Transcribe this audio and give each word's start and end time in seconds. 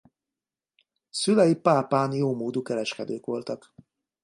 Szülei 1.09 1.55
Pápán 1.55 2.13
jómódú 2.13 2.61
kereskedők 2.61 3.25
voltak. 3.25 3.73